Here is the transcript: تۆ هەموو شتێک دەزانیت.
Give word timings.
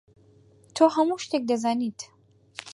تۆ 0.75 0.83
هەموو 0.95 1.21
شتێک 1.23 1.43
دەزانیت. 1.49 1.99